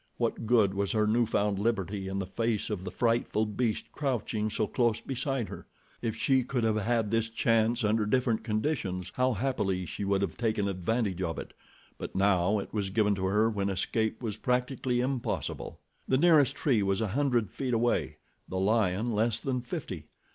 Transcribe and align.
What 0.17 0.47
good 0.47 0.73
was 0.73 0.93
her 0.93 1.05
new 1.05 1.27
found 1.27 1.59
liberty 1.59 2.07
in 2.07 2.17
the 2.17 2.25
face 2.25 2.71
of 2.71 2.83
the 2.85 2.89
frightful 2.89 3.45
beast 3.45 3.91
crouching 3.91 4.49
so 4.49 4.65
close 4.65 4.99
beside 4.99 5.49
her? 5.49 5.67
If 6.01 6.15
she 6.15 6.43
could 6.43 6.63
have 6.63 6.77
had 6.81 7.11
this 7.11 7.29
chance 7.29 7.83
under 7.83 8.07
different 8.07 8.43
conditions, 8.43 9.11
how 9.13 9.33
happily 9.33 9.85
she 9.85 10.03
would 10.03 10.23
have 10.23 10.37
taken 10.37 10.67
advantage 10.67 11.21
of 11.21 11.37
it; 11.37 11.53
but 11.99 12.15
now 12.15 12.57
it 12.57 12.73
was 12.73 12.89
given 12.89 13.13
to 13.13 13.25
her 13.27 13.47
when 13.47 13.69
escape 13.69 14.23
was 14.23 14.37
practically 14.37 15.01
impossible. 15.01 15.79
The 16.07 16.17
nearest 16.17 16.55
tree 16.55 16.81
was 16.81 16.99
a 17.01 17.09
hundred 17.09 17.51
feet 17.51 17.75
away, 17.75 18.17
the 18.49 18.57
lion 18.57 19.11
less 19.11 19.39
than 19.39 19.61
fifty. 19.61 20.07